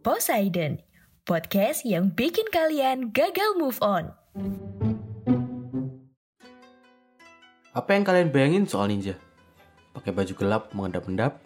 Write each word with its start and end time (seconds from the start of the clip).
Poseidon, 0.00 0.80
podcast 1.28 1.84
yang 1.84 2.08
bikin 2.16 2.48
kalian 2.48 3.12
gagal 3.12 3.52
move 3.60 3.76
on. 3.84 4.08
Apa 7.76 7.92
yang 7.92 8.08
kalian 8.08 8.32
bayangin 8.32 8.64
soal 8.64 8.88
ninja? 8.88 9.20
Pakai 9.92 10.16
baju 10.16 10.32
gelap 10.32 10.72
mengendap-endap, 10.72 11.44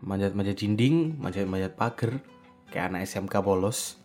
manjat-manjat 0.00 0.64
dinding, 0.64 1.20
manjat-manjat 1.20 1.76
pagar, 1.76 2.24
kayak 2.72 2.88
anak 2.88 3.04
SMK 3.04 3.44
polos, 3.44 4.00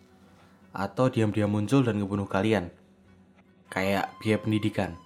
atau 0.76 1.08
diam-diam 1.08 1.48
muncul 1.48 1.80
dan 1.80 2.04
ngebunuh 2.04 2.28
kalian, 2.28 2.76
kayak 3.72 4.12
biaya 4.20 4.44
pendidikan. 4.44 5.00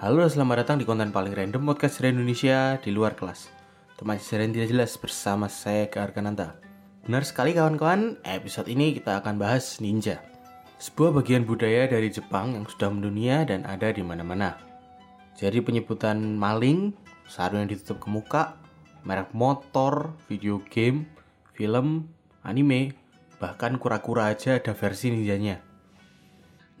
Halo 0.00 0.24
dan 0.24 0.32
selamat 0.32 0.64
datang 0.64 0.80
di 0.80 0.88
konten 0.88 1.12
paling 1.12 1.36
random 1.36 1.68
podcast 1.68 2.00
dari 2.00 2.16
Indonesia 2.16 2.80
di 2.80 2.88
luar 2.88 3.12
kelas. 3.12 3.52
Teman 4.00 4.16
yang 4.16 4.56
tidak 4.56 4.68
jelas 4.72 4.96
bersama 4.96 5.52
saya 5.52 5.92
ke 5.92 6.00
Arkananta. 6.00 6.65
Benar 7.06 7.22
sekali 7.22 7.54
kawan-kawan, 7.54 8.18
episode 8.26 8.66
ini 8.66 8.90
kita 8.90 9.22
akan 9.22 9.38
bahas 9.38 9.78
ninja. 9.78 10.18
Sebuah 10.82 11.14
bagian 11.14 11.46
budaya 11.46 11.86
dari 11.86 12.10
Jepang 12.10 12.58
yang 12.58 12.66
sudah 12.66 12.90
mendunia 12.90 13.46
dan 13.46 13.62
ada 13.62 13.94
di 13.94 14.02
mana-mana. 14.02 14.58
Jadi 15.38 15.62
penyebutan 15.62 16.34
maling, 16.34 16.98
sarung 17.30 17.62
yang 17.62 17.70
ditutup 17.70 18.02
ke 18.02 18.10
muka, 18.10 18.58
merek 19.06 19.30
motor, 19.38 20.18
video 20.26 20.58
game, 20.66 21.06
film, 21.54 22.10
anime, 22.42 22.98
bahkan 23.38 23.78
kura-kura 23.78 24.34
aja 24.34 24.58
ada 24.58 24.74
versi 24.74 25.14
ninjanya. 25.14 25.62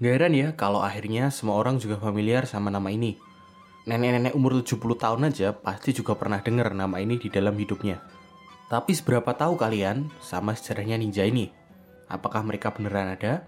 Gak 0.02 0.10
heran 0.10 0.34
ya 0.34 0.58
kalau 0.58 0.82
akhirnya 0.82 1.30
semua 1.30 1.54
orang 1.54 1.78
juga 1.78 2.02
familiar 2.02 2.50
sama 2.50 2.74
nama 2.74 2.90
ini. 2.90 3.14
Nenek-nenek 3.86 4.34
umur 4.34 4.58
70 4.58 4.74
tahun 4.98 5.30
aja 5.30 5.54
pasti 5.54 5.94
juga 5.94 6.18
pernah 6.18 6.42
dengar 6.42 6.74
nama 6.74 6.98
ini 6.98 7.14
di 7.14 7.30
dalam 7.30 7.54
hidupnya. 7.54 8.15
Tapi 8.66 8.98
seberapa 8.98 9.30
tahu 9.30 9.54
kalian 9.54 10.10
sama 10.18 10.50
sejarahnya 10.58 10.98
ninja 10.98 11.22
ini? 11.22 11.54
Apakah 12.10 12.42
mereka 12.42 12.74
beneran 12.74 13.14
ada? 13.14 13.46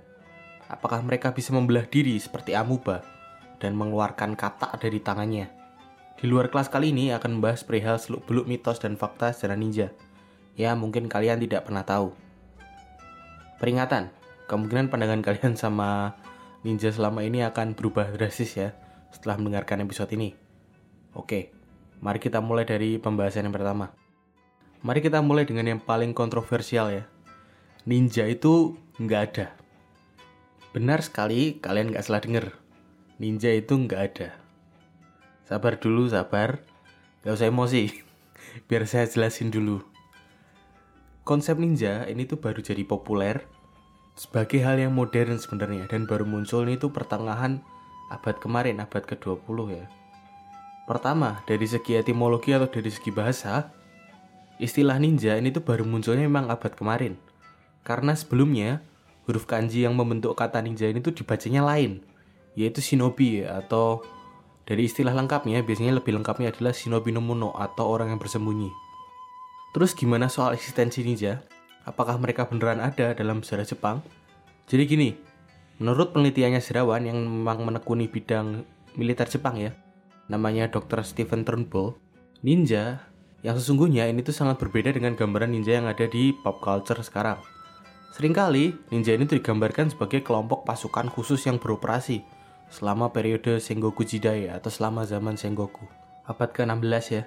Apakah 0.70 1.02
mereka 1.02 1.34
bisa 1.34 1.50
membelah 1.50 1.82
diri 1.90 2.14
seperti 2.22 2.54
amuba 2.54 3.02
dan 3.58 3.74
mengeluarkan 3.74 4.38
kata 4.38 4.78
dari 4.78 5.02
tangannya? 5.02 5.50
Di 6.14 6.30
luar 6.30 6.54
kelas 6.54 6.70
kali 6.70 6.94
ini 6.94 7.10
akan 7.10 7.38
membahas 7.38 7.66
perihal 7.66 7.98
seluk-beluk 7.98 8.46
mitos 8.46 8.78
dan 8.78 8.94
fakta 8.94 9.34
sejarah 9.34 9.58
ninja. 9.58 9.90
Ya, 10.54 10.78
mungkin 10.78 11.10
kalian 11.10 11.42
tidak 11.42 11.66
pernah 11.66 11.82
tahu. 11.82 12.14
Peringatan, 13.58 14.14
kemungkinan 14.46 14.86
pandangan 14.86 15.22
kalian 15.26 15.58
sama 15.62 16.14
ninja 16.62 16.94
selama 16.94 17.26
ini 17.26 17.42
akan 17.42 17.74
berubah 17.74 18.14
drastis 18.14 18.54
ya 18.54 18.70
setelah 19.10 19.34
mendengarkan 19.42 19.82
episode 19.82 20.14
ini. 20.14 20.30
Oke, 21.18 21.50
mari 21.98 22.22
kita 22.22 22.38
mulai 22.38 22.62
dari 22.62 23.02
pembahasan 23.02 23.50
yang 23.50 23.54
pertama. 23.54 23.97
Mari 24.78 25.02
kita 25.02 25.18
mulai 25.18 25.42
dengan 25.42 25.66
yang 25.66 25.80
paling 25.82 26.14
kontroversial 26.14 26.94
ya. 26.94 27.04
Ninja 27.82 28.28
itu 28.30 28.78
nggak 29.02 29.22
ada. 29.32 29.46
Benar 30.70 31.02
sekali, 31.02 31.58
kalian 31.58 31.90
nggak 31.90 32.04
salah 32.06 32.22
denger. 32.22 32.54
Ninja 33.18 33.50
itu 33.50 33.74
nggak 33.74 34.02
ada. 34.14 34.38
Sabar 35.48 35.82
dulu, 35.82 36.06
sabar. 36.06 36.62
Gak 37.26 37.34
usah 37.34 37.50
emosi. 37.50 37.90
Biar 38.70 38.86
saya 38.86 39.10
jelasin 39.10 39.50
dulu. 39.50 39.82
Konsep 41.26 41.60
ninja 41.60 42.08
ini 42.08 42.24
tuh 42.24 42.40
baru 42.40 42.64
jadi 42.64 42.88
populer 42.88 43.44
sebagai 44.16 44.64
hal 44.64 44.80
yang 44.80 44.96
modern 44.96 45.36
sebenarnya 45.36 45.84
dan 45.86 46.08
baru 46.08 46.24
muncul 46.24 46.64
ini 46.64 46.80
tuh 46.80 46.90
pertengahan 46.90 47.60
abad 48.08 48.36
kemarin, 48.40 48.80
abad 48.80 49.04
ke-20 49.04 49.58
ya. 49.76 49.86
Pertama, 50.88 51.44
dari 51.44 51.68
segi 51.68 52.00
etimologi 52.00 52.56
atau 52.56 52.66
dari 52.66 52.88
segi 52.88 53.12
bahasa, 53.12 53.76
istilah 54.58 54.98
ninja 54.98 55.38
ini 55.38 55.54
tuh 55.54 55.62
baru 55.62 55.86
munculnya 55.86 56.26
memang 56.26 56.50
abad 56.50 56.74
kemarin. 56.74 57.14
Karena 57.86 58.12
sebelumnya, 58.12 58.82
huruf 59.24 59.48
kanji 59.48 59.86
yang 59.86 59.94
membentuk 59.94 60.34
kata 60.34 60.60
ninja 60.60 60.90
ini 60.90 61.00
tuh 61.00 61.14
dibacanya 61.14 61.64
lain, 61.64 62.02
yaitu 62.58 62.82
shinobi 62.82 63.46
atau 63.46 64.02
dari 64.68 64.84
istilah 64.84 65.16
lengkapnya, 65.16 65.64
biasanya 65.64 65.96
lebih 65.96 66.12
lengkapnya 66.20 66.52
adalah 66.52 66.76
shinobi 66.76 67.08
no 67.08 67.24
mono 67.24 67.56
atau 67.56 67.88
orang 67.88 68.12
yang 68.12 68.20
bersembunyi. 68.20 68.68
Terus 69.72 69.96
gimana 69.96 70.28
soal 70.28 70.52
eksistensi 70.52 71.00
ninja? 71.00 71.40
Apakah 71.88 72.20
mereka 72.20 72.44
beneran 72.44 72.84
ada 72.84 73.16
dalam 73.16 73.40
sejarah 73.40 73.64
Jepang? 73.64 74.04
Jadi 74.68 74.84
gini, 74.84 75.10
menurut 75.80 76.12
penelitiannya 76.12 76.60
sejarawan 76.60 77.08
yang 77.08 77.16
memang 77.16 77.64
menekuni 77.64 78.12
bidang 78.12 78.68
militer 79.00 79.24
Jepang 79.24 79.56
ya, 79.56 79.72
namanya 80.28 80.68
Dr. 80.68 81.00
Stephen 81.00 81.48
Turnbull, 81.48 81.96
ninja 82.44 83.08
yang 83.46 83.54
sesungguhnya 83.54 84.10
ini 84.10 84.26
tuh 84.26 84.34
sangat 84.34 84.58
berbeda 84.58 84.90
dengan 84.90 85.14
gambaran 85.14 85.54
ninja 85.54 85.78
yang 85.78 85.86
ada 85.86 86.06
di 86.10 86.34
pop 86.34 86.58
culture 86.58 86.98
sekarang. 87.02 87.38
Seringkali, 88.18 88.90
ninja 88.90 89.14
ini 89.14 89.30
digambarkan 89.30 89.94
sebagai 89.94 90.26
kelompok 90.26 90.66
pasukan 90.66 91.06
khusus 91.06 91.46
yang 91.46 91.62
beroperasi 91.62 92.26
selama 92.66 93.14
periode 93.14 93.62
Sengoku 93.62 94.02
Jidai 94.02 94.50
atau 94.50 94.68
selama 94.74 95.06
zaman 95.06 95.38
Sengoku. 95.38 95.86
Abad 96.26 96.50
ke-16 96.50 97.04
ya, 97.14 97.22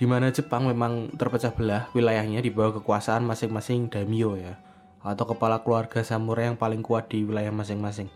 di 0.00 0.08
mana 0.08 0.32
Jepang 0.32 0.64
memang 0.64 1.12
terpecah 1.12 1.52
belah 1.52 1.92
wilayahnya 1.92 2.40
di 2.40 2.48
bawah 2.48 2.80
kekuasaan 2.80 3.20
masing-masing 3.28 3.92
daimyo 3.92 4.40
ya, 4.40 4.56
atau 5.04 5.28
kepala 5.28 5.60
keluarga 5.60 6.00
samurai 6.00 6.48
yang 6.48 6.56
paling 6.56 6.80
kuat 6.80 7.12
di 7.12 7.20
wilayah 7.20 7.52
masing-masing. 7.52 8.08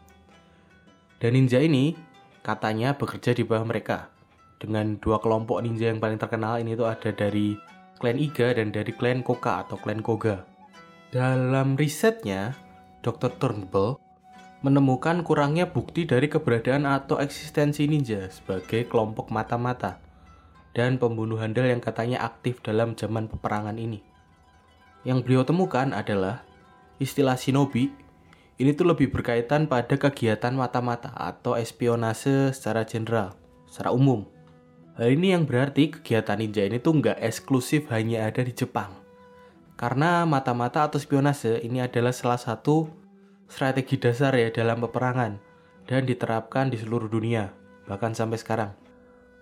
Dan 1.21 1.37
ninja 1.37 1.61
ini 1.61 1.93
katanya 2.41 2.97
bekerja 2.97 3.37
di 3.37 3.44
bawah 3.44 3.69
mereka. 3.69 4.13
Dengan 4.59 4.97
dua 5.03 5.20
kelompok 5.20 5.60
ninja 5.60 5.91
yang 5.92 6.00
paling 6.00 6.16
terkenal 6.16 6.59
ini 6.62 6.75
tuh 6.78 6.88
ada 6.88 7.10
dari 7.10 7.59
klan 7.98 8.16
Iga 8.16 8.54
dan 8.56 8.72
dari 8.72 8.92
klan 8.94 9.20
Koka 9.20 9.66
atau 9.66 9.76
klan 9.76 10.00
Koga. 10.00 10.44
Dalam 11.15 11.78
risetnya, 11.78 12.59
Dr. 13.04 13.31
Turnbull 13.38 14.00
menemukan 14.64 15.20
kurangnya 15.20 15.69
bukti 15.69 16.09
dari 16.09 16.26
keberadaan 16.26 16.88
atau 16.88 17.20
eksistensi 17.20 17.84
ninja 17.84 18.32
sebagai 18.32 18.88
kelompok 18.88 19.28
mata-mata 19.28 20.00
dan 20.72 20.97
pembunuh 20.97 21.37
handal 21.37 21.69
yang 21.69 21.84
katanya 21.84 22.25
aktif 22.25 22.64
dalam 22.64 22.97
zaman 22.97 23.28
peperangan 23.28 23.76
ini. 23.76 24.00
Yang 25.04 25.19
beliau 25.28 25.44
temukan 25.44 25.93
adalah 25.93 26.43
istilah 26.96 27.37
shinobi 27.37 27.93
ini 28.55 28.70
tuh 28.73 28.87
lebih 28.87 29.11
berkaitan 29.11 29.67
pada 29.67 29.99
kegiatan 29.99 30.55
mata-mata 30.55 31.11
atau 31.12 31.58
espionase 31.58 32.55
secara 32.55 32.87
general, 32.87 33.34
secara 33.67 33.90
umum. 33.90 34.33
Hal 34.94 35.11
ini 35.11 35.35
yang 35.35 35.43
berarti 35.43 35.91
kegiatan 35.91 36.38
ninja 36.38 36.62
ini 36.62 36.79
tuh 36.79 37.02
nggak 37.02 37.19
eksklusif 37.19 37.91
hanya 37.91 38.31
ada 38.31 38.46
di 38.46 38.55
Jepang. 38.55 38.94
Karena 39.75 40.23
mata-mata 40.23 40.87
atau 40.87 41.02
spionase 41.02 41.58
ini 41.67 41.82
adalah 41.82 42.14
salah 42.14 42.38
satu 42.38 42.87
strategi 43.50 43.99
dasar 43.99 44.31
ya 44.38 44.55
dalam 44.55 44.79
peperangan 44.87 45.43
dan 45.91 46.06
diterapkan 46.06 46.70
di 46.70 46.79
seluruh 46.79 47.11
dunia, 47.11 47.50
bahkan 47.91 48.14
sampai 48.14 48.38
sekarang. 48.38 48.70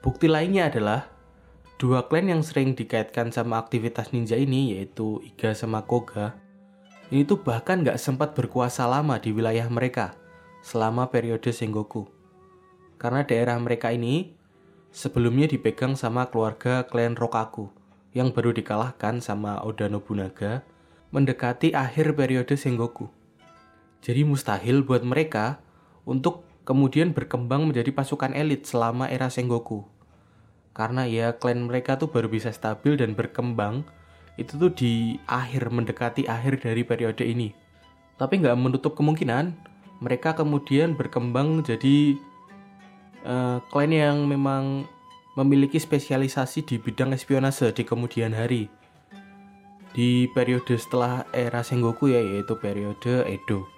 Bukti 0.01 0.27
lainnya 0.33 0.73
adalah 0.73 1.13
dua 1.77 2.09
klan 2.09 2.33
yang 2.33 2.41
sering 2.41 2.73
dikaitkan 2.73 3.29
sama 3.29 3.61
aktivitas 3.61 4.17
ninja 4.17 4.41
ini 4.41 4.75
yaitu 4.75 5.21
Iga 5.21 5.53
sama 5.53 5.85
Koga 5.85 6.43
ini 7.13 7.29
tuh 7.29 7.45
bahkan 7.45 7.85
nggak 7.85 8.01
sempat 8.01 8.33
berkuasa 8.33 8.89
lama 8.89 9.21
di 9.21 9.37
wilayah 9.37 9.69
mereka 9.69 10.17
selama 10.65 11.13
periode 11.13 11.53
Sengoku. 11.53 12.09
Karena 12.97 13.21
daerah 13.21 13.61
mereka 13.61 13.93
ini 13.93 14.33
sebelumnya 14.93 15.49
dipegang 15.49 15.97
sama 15.97 16.29
keluarga 16.29 16.85
klan 16.85 17.17
Rokaku 17.17 17.73
yang 18.13 18.31
baru 18.31 18.53
dikalahkan 18.53 19.25
sama 19.25 19.65
Oda 19.65 19.89
Nobunaga 19.89 20.61
mendekati 21.11 21.73
akhir 21.73 22.13
periode 22.13 22.55
Sengoku. 22.61 23.09
Jadi 24.05 24.29
mustahil 24.29 24.85
buat 24.85 25.01
mereka 25.01 25.65
untuk 26.05 26.45
kemudian 26.69 27.17
berkembang 27.17 27.65
menjadi 27.65 27.89
pasukan 27.91 28.37
elit 28.37 28.69
selama 28.69 29.09
era 29.09 29.33
Sengoku. 29.33 29.89
Karena 30.77 31.09
ya 31.09 31.37
klan 31.41 31.69
mereka 31.69 31.97
tuh 31.97 32.13
baru 32.13 32.29
bisa 32.29 32.53
stabil 32.53 32.97
dan 33.01 33.17
berkembang 33.17 33.85
itu 34.41 34.57
tuh 34.57 34.73
di 34.73 35.21
akhir 35.29 35.69
mendekati 35.69 36.29
akhir 36.29 36.65
dari 36.65 36.85
periode 36.85 37.25
ini. 37.25 37.53
Tapi 38.17 38.41
nggak 38.41 38.57
menutup 38.61 38.93
kemungkinan 38.97 39.53
mereka 40.01 40.33
kemudian 40.37 40.97
berkembang 40.97 41.65
jadi 41.65 42.17
uh, 43.27 43.59
klan 43.71 43.91
yang 43.91 44.27
memang 44.27 44.87
memiliki 45.39 45.81
spesialisasi 45.81 46.67
di 46.67 46.77
bidang 46.77 47.17
espionase 47.17 47.73
di 47.73 47.83
kemudian 47.83 48.37
hari. 48.37 48.69
Di 49.93 50.29
periode 50.33 50.77
setelah 50.81 51.29
era 51.37 51.61
Sengoku 51.61 52.09
ya 52.09 52.21
yaitu 52.21 52.57
periode 52.57 53.29
Edo. 53.29 53.69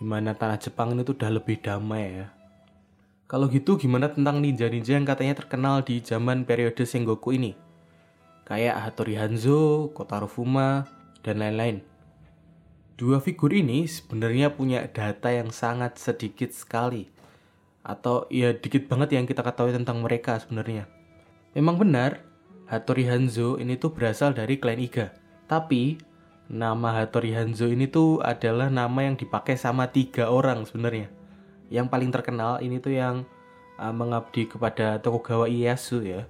Di 0.00 0.04
mana 0.04 0.32
tanah 0.32 0.56
Jepang 0.56 0.96
ini 0.96 1.04
tuh 1.04 1.12
udah 1.16 1.30
lebih 1.32 1.60
damai 1.60 2.24
ya. 2.24 2.26
Kalau 3.30 3.46
gitu 3.46 3.78
gimana 3.78 4.10
tentang 4.10 4.42
ninja-ninja 4.42 4.96
yang 4.96 5.06
katanya 5.06 5.38
terkenal 5.38 5.86
di 5.86 6.02
zaman 6.02 6.42
periode 6.48 6.82
Sengoku 6.82 7.36
ini? 7.36 7.54
Kayak 8.48 8.82
Hattori 8.82 9.14
Hanzo, 9.14 9.94
Kotaro 9.94 10.26
Fuma, 10.26 10.88
dan 11.22 11.38
lain-lain. 11.38 11.84
Dua 12.98 13.22
figur 13.22 13.54
ini 13.54 13.86
sebenarnya 13.86 14.52
punya 14.52 14.84
data 14.90 15.30
yang 15.30 15.54
sangat 15.54 15.96
sedikit 15.96 16.50
sekali. 16.50 17.19
Atau 17.82 18.28
ya 18.28 18.52
dikit 18.52 18.86
banget 18.86 19.16
yang 19.16 19.24
kita 19.24 19.40
ketahui 19.40 19.72
tentang 19.72 20.04
mereka 20.04 20.36
sebenarnya. 20.36 20.86
Memang 21.56 21.80
benar, 21.80 22.22
Hattori 22.70 23.08
Hanzo 23.08 23.58
ini 23.58 23.74
tuh 23.80 23.90
berasal 23.90 24.36
dari 24.36 24.60
klan 24.60 24.78
Iga. 24.78 25.10
Tapi, 25.50 25.98
nama 26.46 26.94
Hattori 26.94 27.34
Hanzo 27.34 27.66
ini 27.66 27.90
tuh 27.90 28.22
adalah 28.22 28.70
nama 28.70 29.02
yang 29.02 29.18
dipakai 29.18 29.58
sama 29.58 29.90
tiga 29.90 30.30
orang 30.30 30.62
sebenarnya 30.62 31.20
yang 31.70 31.86
paling 31.86 32.10
terkenal 32.10 32.58
ini 32.58 32.82
tuh 32.82 32.98
yang 32.98 33.22
uh, 33.78 33.94
mengabdi 33.94 34.50
kepada 34.50 34.98
Tokugawa 34.98 35.46
Ieyasu 35.46 36.02
ya. 36.02 36.26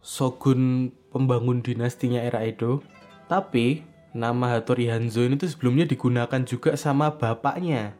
Shogun 0.00 0.90
pembangun 1.12 1.60
dinastinya 1.60 2.24
era 2.24 2.40
Edo. 2.40 2.80
Tapi 3.28 3.84
nama 4.16 4.56
Hattori 4.56 4.88
Hanzo 4.88 5.22
ini 5.22 5.36
tuh 5.36 5.52
sebelumnya 5.52 5.84
digunakan 5.84 6.40
juga 6.42 6.74
sama 6.74 7.12
bapaknya. 7.12 7.94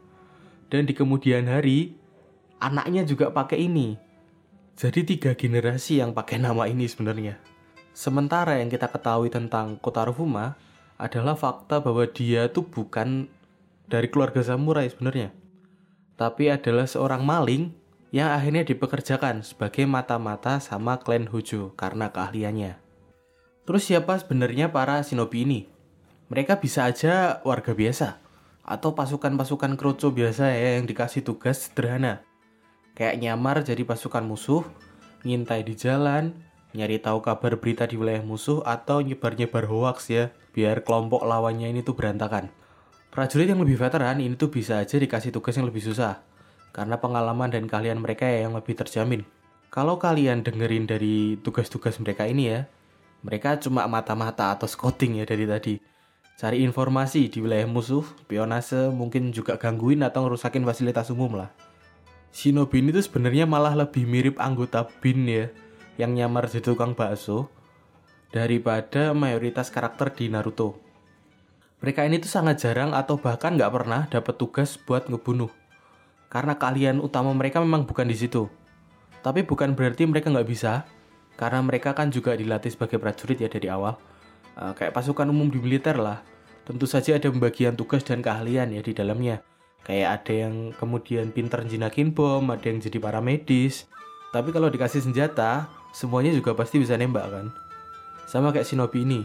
Dan 0.72 0.88
di 0.88 0.96
kemudian 0.96 1.46
hari 1.46 1.99
anaknya 2.60 3.02
juga 3.08 3.32
pakai 3.32 3.66
ini. 3.66 3.96
Jadi 4.76 5.04
tiga 5.04 5.34
generasi 5.34 6.00
yang 6.00 6.12
pakai 6.12 6.40
nama 6.40 6.68
ini 6.68 6.86
sebenarnya. 6.86 7.40
Sementara 7.96 8.60
yang 8.60 8.70
kita 8.70 8.86
ketahui 8.86 9.32
tentang 9.32 9.76
Kotaro 9.80 10.14
Fuma 10.14 10.54
adalah 11.00 11.34
fakta 11.34 11.82
bahwa 11.82 12.06
dia 12.06 12.52
tuh 12.52 12.64
bukan 12.68 13.26
dari 13.90 14.06
keluarga 14.06 14.44
samurai 14.44 14.86
sebenarnya 14.86 15.40
tapi 16.20 16.52
adalah 16.52 16.84
seorang 16.84 17.24
maling 17.24 17.72
yang 18.12 18.28
akhirnya 18.28 18.68
dipekerjakan 18.68 19.40
sebagai 19.40 19.88
mata-mata 19.88 20.60
sama 20.60 21.00
klan 21.00 21.24
Hojo 21.24 21.72
karena 21.80 22.12
keahliannya. 22.12 22.76
Terus 23.64 23.88
siapa 23.88 24.20
sebenarnya 24.20 24.68
para 24.68 25.00
shinobi 25.00 25.48
ini? 25.48 25.60
Mereka 26.28 26.60
bisa 26.60 26.84
aja 26.84 27.40
warga 27.40 27.72
biasa 27.72 28.20
atau 28.60 28.92
pasukan-pasukan 28.92 29.80
kroco 29.80 30.12
biasa 30.12 30.52
ya 30.52 30.76
yang 30.76 30.84
dikasih 30.84 31.24
tugas 31.24 31.72
sederhana. 31.72 32.20
Kayak 33.00 33.16
nyamar 33.16 33.64
jadi 33.64 33.80
pasukan 33.80 34.20
musuh, 34.20 34.60
ngintai 35.24 35.64
di 35.64 35.72
jalan, 35.72 36.36
nyari 36.76 37.00
tahu 37.00 37.24
kabar 37.24 37.56
berita 37.56 37.88
di 37.88 37.96
wilayah 37.96 38.20
musuh 38.20 38.60
atau 38.60 39.00
nyebar-nyebar 39.00 39.64
hoax 39.72 40.12
ya, 40.12 40.28
biar 40.52 40.84
kelompok 40.84 41.24
lawannya 41.24 41.72
ini 41.72 41.80
tuh 41.80 41.96
berantakan. 41.96 42.52
Prajurit 43.08 43.48
yang 43.48 43.64
lebih 43.64 43.80
veteran 43.80 44.20
ini 44.20 44.36
tuh 44.36 44.52
bisa 44.52 44.84
aja 44.84 45.00
dikasih 45.00 45.32
tugas 45.32 45.56
yang 45.56 45.64
lebih 45.64 45.80
susah, 45.80 46.20
karena 46.76 47.00
pengalaman 47.00 47.48
dan 47.48 47.64
keahlian 47.64 48.04
mereka 48.04 48.28
yang 48.28 48.52
lebih 48.52 48.76
terjamin. 48.76 49.24
Kalau 49.72 49.96
kalian 49.96 50.44
dengerin 50.44 50.84
dari 50.84 51.40
tugas-tugas 51.40 51.96
mereka 52.04 52.28
ini 52.28 52.52
ya, 52.52 52.68
mereka 53.24 53.56
cuma 53.64 53.88
mata-mata 53.88 54.52
atau 54.52 54.68
scouting 54.68 55.18
ya 55.18 55.24
dari 55.24 55.48
tadi. 55.48 55.74
Cari 56.36 56.60
informasi 56.60 57.32
di 57.32 57.40
wilayah 57.40 57.64
musuh, 57.64 58.04
pionase, 58.28 58.92
mungkin 58.92 59.32
juga 59.32 59.56
gangguin 59.56 60.04
atau 60.04 60.28
ngerusakin 60.28 60.68
fasilitas 60.68 61.08
umum 61.08 61.40
lah. 61.40 61.48
Shinobi 62.30 62.82
ini 62.82 62.94
tuh 62.94 63.04
sebenarnya 63.04 63.44
malah 63.44 63.74
lebih 63.74 64.06
mirip 64.06 64.38
anggota 64.38 64.86
BIN 65.02 65.26
ya, 65.26 65.46
yang 65.98 66.14
nyamar 66.14 66.46
jadi 66.46 66.72
tukang 66.72 66.94
bakso, 66.94 67.50
daripada 68.30 69.10
mayoritas 69.10 69.68
karakter 69.74 70.14
di 70.14 70.30
Naruto 70.30 70.90
mereka 71.80 72.04
ini 72.04 72.20
tuh 72.20 72.28
sangat 72.28 72.60
jarang 72.60 72.92
atau 72.92 73.16
bahkan 73.16 73.56
nggak 73.56 73.72
pernah 73.72 74.04
dapat 74.12 74.36
tugas 74.36 74.76
buat 74.76 75.08
ngebunuh. 75.08 75.48
Karena 76.28 76.60
kalian 76.60 77.00
utama 77.00 77.32
mereka 77.32 77.56
memang 77.64 77.88
bukan 77.88 78.04
di 78.04 78.12
situ. 78.12 78.52
Tapi 79.24 79.48
bukan 79.48 79.72
berarti 79.72 80.04
mereka 80.04 80.28
nggak 80.28 80.44
bisa, 80.44 80.84
karena 81.40 81.64
mereka 81.64 81.96
kan 81.96 82.12
juga 82.12 82.36
dilatih 82.36 82.68
sebagai 82.68 83.00
prajurit 83.00 83.40
ya 83.40 83.48
dari 83.48 83.72
awal. 83.72 83.96
Uh, 84.60 84.76
kayak 84.76 84.92
pasukan 84.92 85.24
umum 85.32 85.48
di 85.48 85.56
militer 85.56 85.96
lah. 85.96 86.20
Tentu 86.68 86.84
saja 86.84 87.16
ada 87.16 87.32
pembagian 87.32 87.72
tugas 87.72 88.04
dan 88.04 88.20
keahlian 88.20 88.76
ya 88.76 88.84
di 88.84 88.92
dalamnya. 88.92 89.40
Kayak 89.84 90.22
ada 90.22 90.32
yang 90.46 90.54
kemudian 90.76 91.32
pinter 91.32 91.64
jinakin 91.64 92.12
bom, 92.12 92.44
ada 92.52 92.66
yang 92.68 92.78
jadi 92.78 93.00
paramedis. 93.00 93.88
Tapi 94.30 94.54
kalau 94.54 94.70
dikasih 94.70 95.02
senjata, 95.02 95.66
semuanya 95.90 96.30
juga 96.30 96.54
pasti 96.54 96.78
bisa 96.78 96.94
nembak 96.94 97.26
kan. 97.26 97.46
Sama 98.30 98.54
kayak 98.54 98.68
Shinobi 98.68 99.02
ini 99.02 99.20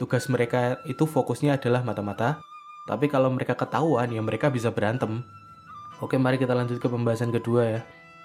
tugas 0.00 0.28
mereka 0.32 0.80
itu 0.88 1.04
fokusnya 1.04 1.60
adalah 1.60 1.84
mata-mata. 1.84 2.40
Tapi 2.88 3.12
kalau 3.12 3.28
mereka 3.28 3.52
ketahuan 3.52 4.08
ya 4.08 4.24
mereka 4.24 4.48
bisa 4.48 4.72
berantem. 4.72 5.20
Oke, 6.00 6.16
mari 6.16 6.40
kita 6.40 6.56
lanjut 6.56 6.80
ke 6.80 6.88
pembahasan 6.88 7.28
kedua 7.28 7.62
ya. 7.68 7.80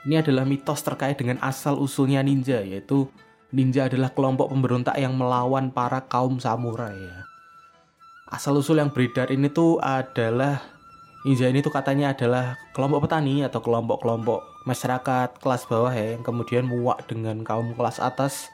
Ini 0.08 0.24
adalah 0.24 0.48
mitos 0.48 0.80
terkait 0.80 1.20
dengan 1.20 1.36
asal-usulnya 1.44 2.24
ninja, 2.24 2.64
yaitu 2.64 3.12
ninja 3.52 3.92
adalah 3.92 4.16
kelompok 4.16 4.48
pemberontak 4.48 4.96
yang 4.96 5.12
melawan 5.20 5.76
para 5.76 6.04
kaum 6.08 6.40
samurai 6.40 6.96
ya. 6.96 7.28
Asal-usul 8.32 8.80
yang 8.80 8.96
beredar 8.96 9.28
ini 9.30 9.52
tuh 9.52 9.78
adalah 9.84 10.75
ninja 11.26 11.50
ini 11.50 11.66
tuh 11.66 11.74
katanya 11.74 12.14
adalah 12.14 12.62
kelompok 12.78 13.10
petani 13.10 13.42
atau 13.42 13.58
kelompok-kelompok 13.58 14.62
masyarakat 14.70 15.42
kelas 15.42 15.66
bawah 15.66 15.90
ya 15.90 16.14
yang 16.14 16.22
kemudian 16.22 16.70
muak 16.70 17.02
dengan 17.10 17.42
kaum 17.42 17.74
kelas 17.74 17.98
atas 17.98 18.54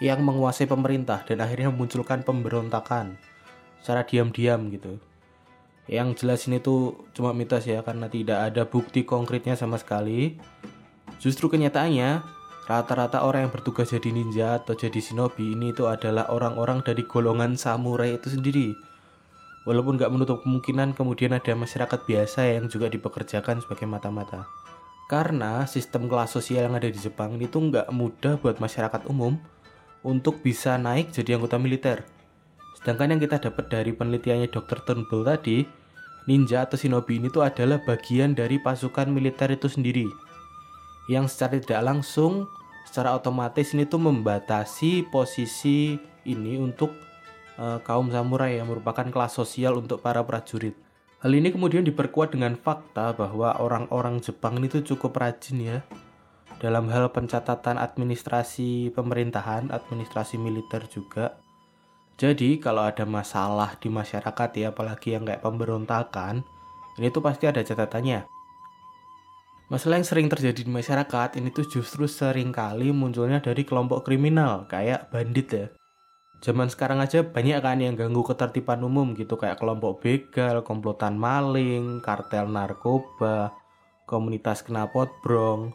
yang 0.00 0.24
menguasai 0.24 0.64
pemerintah 0.64 1.20
dan 1.28 1.44
akhirnya 1.44 1.68
memunculkan 1.68 2.24
pemberontakan 2.24 3.20
secara 3.84 4.08
diam-diam 4.08 4.72
gitu. 4.72 4.96
Yang 5.86 6.24
jelas 6.24 6.40
ini 6.48 6.58
tuh 6.58 7.06
cuma 7.12 7.36
mitos 7.36 7.68
ya 7.68 7.84
karena 7.84 8.08
tidak 8.08 8.48
ada 8.48 8.64
bukti 8.64 9.04
konkretnya 9.04 9.52
sama 9.54 9.76
sekali. 9.76 10.40
Justru 11.20 11.52
kenyataannya 11.52 12.24
rata-rata 12.66 13.22
orang 13.22 13.46
yang 13.46 13.52
bertugas 13.54 13.94
jadi 13.94 14.10
ninja 14.10 14.58
atau 14.58 14.74
jadi 14.74 14.98
shinobi 14.98 15.54
ini 15.54 15.70
itu 15.70 15.86
adalah 15.86 16.32
orang-orang 16.34 16.82
dari 16.82 17.06
golongan 17.06 17.54
samurai 17.54 18.18
itu 18.18 18.34
sendiri. 18.34 18.74
Walaupun 19.66 19.98
nggak 19.98 20.12
menutup 20.14 20.46
kemungkinan 20.46 20.94
kemudian 20.94 21.34
ada 21.34 21.50
masyarakat 21.58 22.06
biasa 22.06 22.46
yang 22.46 22.70
juga 22.70 22.86
dipekerjakan 22.86 23.58
sebagai 23.58 23.90
mata-mata. 23.90 24.46
Karena 25.10 25.66
sistem 25.66 26.06
kelas 26.06 26.38
sosial 26.38 26.70
yang 26.70 26.78
ada 26.78 26.86
di 26.86 26.98
Jepang 26.98 27.34
ini 27.34 27.50
tuh 27.50 27.70
nggak 27.70 27.90
mudah 27.90 28.38
buat 28.38 28.62
masyarakat 28.62 29.10
umum 29.10 29.34
untuk 30.06 30.38
bisa 30.38 30.78
naik 30.78 31.10
jadi 31.10 31.34
anggota 31.34 31.58
militer. 31.58 32.06
Sedangkan 32.78 33.14
yang 33.14 33.20
kita 33.22 33.42
dapat 33.42 33.66
dari 33.66 33.90
penelitiannya 33.90 34.46
Dr. 34.54 34.86
Turnbull 34.86 35.26
tadi, 35.26 35.66
ninja 36.30 36.62
atau 36.62 36.78
shinobi 36.78 37.18
ini 37.18 37.26
tuh 37.30 37.42
adalah 37.42 37.82
bagian 37.82 38.38
dari 38.38 38.62
pasukan 38.62 39.10
militer 39.10 39.50
itu 39.50 39.66
sendiri. 39.66 40.06
Yang 41.10 41.34
secara 41.34 41.58
tidak 41.58 41.82
langsung, 41.82 42.46
secara 42.86 43.18
otomatis 43.18 43.74
ini 43.74 43.86
tuh 43.86 43.98
membatasi 43.98 45.10
posisi 45.10 45.98
ini 46.26 46.58
untuk 46.58 47.05
uh, 47.60 47.78
kaum 47.84 48.08
samurai 48.08 48.56
yang 48.60 48.68
merupakan 48.68 49.04
kelas 49.04 49.36
sosial 49.36 49.76
untuk 49.80 50.00
para 50.00 50.22
prajurit. 50.24 50.76
Hal 51.24 51.32
ini 51.32 51.48
kemudian 51.50 51.82
diperkuat 51.82 52.36
dengan 52.36 52.54
fakta 52.54 53.16
bahwa 53.16 53.56
orang-orang 53.56 54.20
Jepang 54.20 54.60
ini 54.60 54.68
tuh 54.68 54.84
cukup 54.84 55.16
rajin 55.16 55.58
ya 55.58 55.78
dalam 56.60 56.88
hal 56.88 57.12
pencatatan 57.12 57.76
administrasi 57.76 58.92
pemerintahan, 58.92 59.68
administrasi 59.72 60.40
militer 60.40 60.84
juga. 60.88 61.36
Jadi 62.16 62.56
kalau 62.56 62.88
ada 62.88 63.04
masalah 63.04 63.76
di 63.76 63.92
masyarakat 63.92 64.50
ya, 64.56 64.72
apalagi 64.72 65.12
yang 65.12 65.28
kayak 65.28 65.44
pemberontakan, 65.44 66.40
ini 66.96 67.12
tuh 67.12 67.20
pasti 67.20 67.44
ada 67.44 67.60
catatannya. 67.60 68.24
Masalah 69.68 69.98
yang 70.00 70.06
sering 70.06 70.28
terjadi 70.30 70.62
di 70.62 70.70
masyarakat 70.70 71.36
ini 71.36 71.50
tuh 71.50 71.66
justru 71.66 72.06
sering 72.08 72.54
kali 72.54 72.94
munculnya 72.94 73.42
dari 73.42 73.66
kelompok 73.66 74.06
kriminal 74.06 74.64
kayak 74.70 75.10
bandit 75.12 75.48
ya. 75.52 75.66
Zaman 76.44 76.68
sekarang 76.68 77.00
aja 77.00 77.24
banyak 77.24 77.58
kan 77.64 77.80
yang 77.80 77.96
ganggu 77.96 78.22
ketertiban 78.22 78.84
umum 78.84 79.16
gitu 79.16 79.40
kayak 79.40 79.56
kelompok 79.56 80.04
begal, 80.04 80.62
komplotan 80.62 81.16
maling, 81.16 82.04
kartel 82.04 82.46
narkoba, 82.46 83.56
komunitas 84.04 84.62
knalpot 84.62 85.10
brong, 85.24 85.74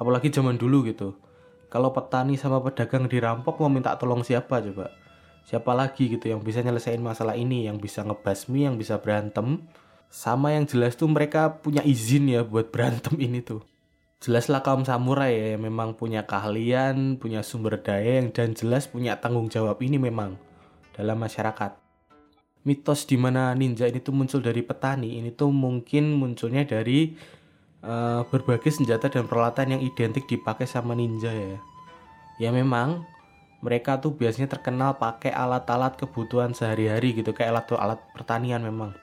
apalagi 0.00 0.32
zaman 0.32 0.56
dulu 0.56 0.88
gitu 0.88 1.14
kalau 1.68 1.92
petani 1.92 2.40
sama 2.40 2.64
pedagang 2.64 3.04
dirampok 3.06 3.60
mau 3.60 3.68
minta 3.68 3.92
tolong 4.00 4.24
siapa 4.24 4.64
coba 4.64 4.88
Siapa 5.48 5.72
lagi 5.72 6.12
gitu 6.12 6.28
yang 6.28 6.44
bisa 6.44 6.60
nyelesain 6.60 7.00
masalah 7.00 7.32
ini, 7.32 7.64
yang 7.64 7.80
bisa 7.80 8.04
ngebasmi, 8.04 8.68
yang 8.68 8.76
bisa 8.76 9.00
berantem. 9.00 9.64
Sama 10.12 10.52
yang 10.52 10.68
jelas 10.68 10.92
tuh 10.92 11.08
mereka 11.08 11.56
punya 11.64 11.80
izin 11.80 12.28
ya 12.28 12.44
buat 12.44 12.68
berantem 12.68 13.16
ini 13.16 13.40
tuh. 13.40 13.64
Jelaslah 14.18 14.66
kaum 14.66 14.82
samurai 14.82 15.30
ya 15.30 15.54
memang 15.54 15.94
punya 15.94 16.26
keahlian, 16.26 17.22
punya 17.22 17.46
sumber 17.46 17.78
daya 17.78 18.18
yang 18.18 18.34
dan 18.34 18.50
jelas 18.50 18.90
punya 18.90 19.14
tanggung 19.22 19.46
jawab 19.46 19.78
ini 19.78 19.94
memang 19.94 20.34
dalam 20.90 21.22
masyarakat. 21.22 21.78
Mitos 22.66 23.06
di 23.06 23.14
mana 23.14 23.54
ninja 23.54 23.86
ini 23.86 24.02
tuh 24.02 24.10
muncul 24.10 24.42
dari 24.42 24.66
petani 24.66 25.22
ini 25.22 25.30
tuh 25.30 25.54
mungkin 25.54 26.18
munculnya 26.18 26.66
dari 26.66 27.14
uh, 27.86 28.26
berbagai 28.26 28.74
senjata 28.74 29.06
dan 29.06 29.30
peralatan 29.30 29.78
yang 29.78 29.82
identik 29.86 30.26
dipakai 30.26 30.66
sama 30.66 30.98
ninja 30.98 31.30
ya. 31.30 31.62
Ya 32.42 32.50
memang 32.50 33.06
mereka 33.62 34.02
tuh 34.02 34.18
biasanya 34.18 34.50
terkenal 34.50 34.98
pakai 34.98 35.30
alat-alat 35.30 35.94
kebutuhan 35.94 36.58
sehari-hari 36.58 37.14
gitu 37.14 37.30
kayak 37.30 37.54
alat-alat 37.54 38.02
pertanian 38.18 38.66
memang. 38.66 38.98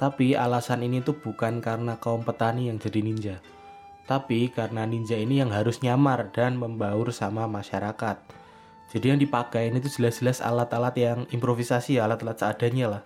Tapi 0.00 0.32
alasan 0.32 0.88
ini 0.88 1.04
tuh 1.04 1.20
bukan 1.20 1.60
karena 1.60 2.00
kaum 2.00 2.24
petani 2.24 2.72
yang 2.72 2.80
jadi 2.80 3.04
ninja 3.04 3.36
tapi 4.08 4.48
karena 4.48 4.88
ninja 4.88 5.20
ini 5.20 5.44
yang 5.44 5.52
harus 5.52 5.84
nyamar 5.84 6.32
dan 6.32 6.56
membaur 6.56 7.12
sama 7.12 7.44
masyarakat. 7.44 8.16
Jadi 8.88 9.04
yang 9.12 9.20
dipakai 9.20 9.68
ini 9.68 9.84
tuh 9.84 9.92
jelas-jelas 10.00 10.40
alat-alat 10.40 10.96
yang 10.96 11.18
improvisasi, 11.28 12.00
alat-alat 12.00 12.40
seadanya 12.40 12.86
lah. 12.88 13.02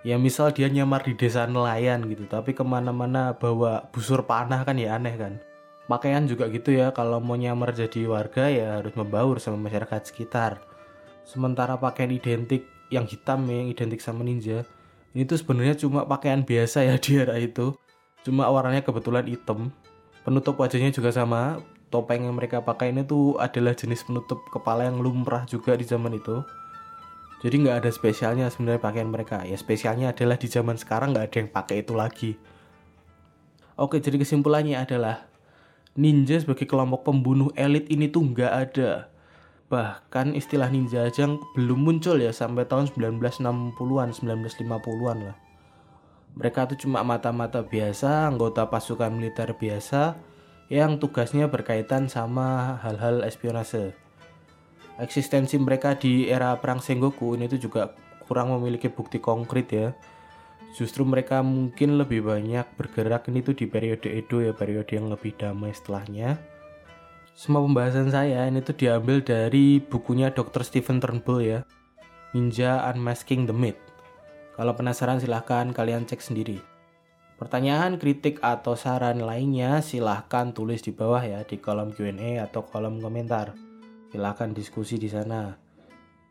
Ya 0.00 0.16
misal 0.16 0.56
dia 0.56 0.72
nyamar 0.72 1.04
di 1.04 1.12
desa 1.12 1.44
nelayan 1.44 2.08
gitu, 2.08 2.24
tapi 2.24 2.56
ke 2.56 2.64
mana-mana 2.64 3.36
bawa 3.36 3.92
busur 3.92 4.24
panah 4.24 4.64
kan 4.64 4.80
ya 4.80 4.96
aneh 4.96 5.12
kan. 5.20 5.36
Pakaian 5.84 6.24
juga 6.24 6.48
gitu 6.48 6.72
ya, 6.72 6.96
kalau 6.96 7.20
mau 7.20 7.36
nyamar 7.36 7.76
jadi 7.76 8.08
warga 8.08 8.48
ya 8.48 8.80
harus 8.80 8.96
membaur 8.96 9.36
sama 9.36 9.60
masyarakat 9.68 10.08
sekitar. 10.08 10.64
Sementara 11.28 11.76
pakaian 11.76 12.08
identik 12.08 12.64
yang 12.88 13.04
hitam 13.04 13.44
ya, 13.44 13.60
yang 13.60 13.68
identik 13.68 14.00
sama 14.00 14.24
ninja, 14.24 14.64
ini 15.12 15.28
tuh 15.28 15.36
sebenarnya 15.36 15.76
cuma 15.76 16.08
pakaian 16.08 16.40
biasa 16.40 16.88
ya 16.88 16.96
di 17.04 17.12
era 17.20 17.36
itu. 17.36 17.76
Cuma 18.24 18.48
warnanya 18.48 18.80
kebetulan 18.80 19.28
hitam, 19.28 19.68
penutup 20.24 20.56
wajahnya 20.58 20.90
juga 20.90 21.12
sama. 21.12 21.60
Topeng 21.92 22.26
yang 22.26 22.34
mereka 22.34 22.58
pakai 22.58 22.90
ini 22.90 23.06
tuh 23.06 23.38
adalah 23.38 23.70
jenis 23.70 24.02
penutup 24.02 24.42
kepala 24.50 24.90
yang 24.90 24.98
lumrah 24.98 25.46
juga 25.46 25.78
di 25.78 25.86
zaman 25.86 26.18
itu. 26.18 26.42
Jadi 27.44 27.60
nggak 27.60 27.84
ada 27.84 27.90
spesialnya 27.92 28.50
sebenarnya 28.50 28.82
pakaian 28.82 29.06
mereka. 29.06 29.46
Ya 29.46 29.54
spesialnya 29.54 30.10
adalah 30.10 30.34
di 30.34 30.50
zaman 30.50 30.74
sekarang 30.74 31.14
nggak 31.14 31.26
ada 31.30 31.36
yang 31.38 31.50
pakai 31.52 31.76
itu 31.86 31.92
lagi. 31.94 32.32
Oke 33.78 34.02
jadi 34.02 34.18
kesimpulannya 34.18 34.80
adalah 34.80 35.30
ninja 35.94 36.40
sebagai 36.42 36.66
kelompok 36.66 37.06
pembunuh 37.06 37.54
elit 37.54 37.86
ini 37.92 38.10
tuh 38.10 38.26
nggak 38.26 38.52
ada. 38.52 39.12
Bahkan 39.70 40.34
istilah 40.34 40.66
ninja 40.72 41.06
aja 41.06 41.30
belum 41.54 41.78
muncul 41.78 42.18
ya 42.18 42.34
sampai 42.34 42.66
tahun 42.66 42.90
1960-an 42.90 44.08
1950-an 44.18 45.18
lah 45.30 45.36
mereka 46.34 46.66
tuh 46.66 46.78
cuma 46.86 47.06
mata-mata 47.06 47.62
biasa, 47.62 48.26
anggota 48.26 48.66
pasukan 48.66 49.14
militer 49.14 49.54
biasa 49.54 50.18
yang 50.66 50.98
tugasnya 50.98 51.46
berkaitan 51.46 52.10
sama 52.10 52.78
hal-hal 52.82 53.22
espionase. 53.22 53.94
Eksistensi 54.98 55.58
mereka 55.58 55.94
di 55.94 56.26
era 56.26 56.54
perang 56.58 56.82
Sengoku 56.82 57.38
ini 57.38 57.46
tuh 57.46 57.58
juga 57.62 57.94
kurang 58.26 58.50
memiliki 58.58 58.90
bukti 58.90 59.22
konkret 59.22 59.70
ya. 59.70 59.94
Justru 60.74 61.06
mereka 61.06 61.38
mungkin 61.38 62.02
lebih 62.02 62.26
banyak 62.26 62.66
bergerak 62.74 63.30
ini 63.30 63.46
tuh 63.46 63.54
di 63.54 63.70
periode 63.70 64.10
Edo 64.10 64.42
ya, 64.42 64.50
periode 64.50 64.90
yang 64.90 65.06
lebih 65.06 65.38
damai 65.38 65.70
setelahnya. 65.70 66.34
Semua 67.34 67.62
pembahasan 67.62 68.10
saya 68.10 68.46
ini 68.46 68.58
tuh 68.62 68.74
diambil 68.74 69.22
dari 69.22 69.78
bukunya 69.78 70.34
Dr. 70.34 70.66
Stephen 70.66 70.98
Turnbull 70.98 71.46
ya, 71.46 71.60
Ninja 72.34 72.82
Unmasking 72.90 73.46
the 73.46 73.54
Myth. 73.54 73.93
Kalau 74.54 74.78
penasaran 74.78 75.18
silahkan 75.18 75.74
kalian 75.74 76.06
cek 76.06 76.22
sendiri. 76.22 76.62
Pertanyaan, 77.34 77.98
kritik, 77.98 78.38
atau 78.38 78.78
saran 78.78 79.18
lainnya 79.18 79.82
silahkan 79.82 80.54
tulis 80.54 80.78
di 80.86 80.94
bawah 80.94 81.18
ya 81.18 81.42
di 81.42 81.58
kolom 81.58 81.90
Q&A 81.90 82.38
atau 82.38 82.62
kolom 82.62 83.02
komentar. 83.02 83.58
Silahkan 84.14 84.54
diskusi 84.54 84.94
di 84.94 85.10
sana. 85.10 85.58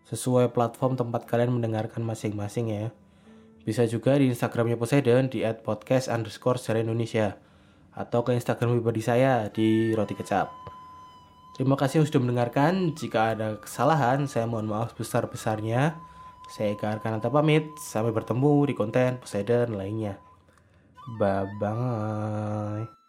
Sesuai 0.07 0.55
platform 0.55 0.95
tempat 0.95 1.27
kalian 1.27 1.59
mendengarkan 1.59 1.99
masing-masing 2.07 2.71
ya. 2.71 2.85
Bisa 3.67 3.83
juga 3.83 4.15
di 4.15 4.31
Instagramnya 4.31 4.79
Poseidon 4.79 5.27
di 5.27 5.43
@podcast 5.43 6.07
underscore 6.07 6.59
Indonesia 6.79 7.35
atau 7.91 8.23
ke 8.23 8.31
Instagram 8.31 8.79
pribadi 8.79 9.03
saya 9.03 9.51
di 9.51 9.91
Roti 9.91 10.15
Kecap. 10.15 10.47
Terima 11.59 11.75
kasih 11.75 12.07
sudah 12.07 12.23
mendengarkan. 12.23 12.95
Jika 12.95 13.37
ada 13.37 13.59
kesalahan, 13.59 14.25
saya 14.25 14.49
mohon 14.49 14.71
maaf 14.71 14.95
besar-besarnya. 14.97 16.12
Saya 16.49 16.73
Eka 16.75 16.89
Arkananta 16.95 17.29
pamit. 17.29 17.75
Sampai 17.79 18.15
bertemu 18.15 18.67
di 18.69 18.73
konten 18.73 19.19
Poseidon 19.19 19.75
lainnya. 19.75 20.17
Bye-bye. 21.19 23.02